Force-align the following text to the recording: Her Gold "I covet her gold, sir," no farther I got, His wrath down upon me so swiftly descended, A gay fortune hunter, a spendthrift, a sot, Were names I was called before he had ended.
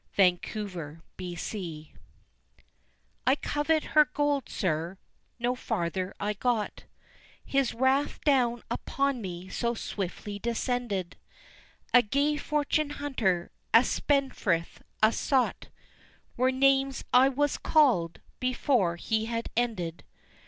Her 0.17 0.31
Gold 0.51 1.41
"I 3.27 3.35
covet 3.35 3.83
her 3.83 4.05
gold, 4.05 4.49
sir," 4.49 4.97
no 5.37 5.53
farther 5.53 6.15
I 6.19 6.33
got, 6.33 6.85
His 7.45 7.75
wrath 7.75 8.19
down 8.21 8.63
upon 8.71 9.21
me 9.21 9.47
so 9.49 9.75
swiftly 9.75 10.39
descended, 10.39 11.17
A 11.93 12.01
gay 12.01 12.37
fortune 12.37 12.89
hunter, 12.89 13.51
a 13.75 13.83
spendthrift, 13.83 14.81
a 15.03 15.11
sot, 15.11 15.67
Were 16.35 16.51
names 16.51 17.03
I 17.13 17.29
was 17.29 17.59
called 17.59 18.21
before 18.39 18.95
he 18.95 19.27
had 19.27 19.51
ended. 19.55 20.03